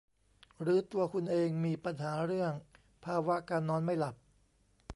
[0.61, 2.53] หรือตัวคุณเองมีปัญหาเรื่อง
[3.05, 4.15] ภาวะการนอนไม่หลับ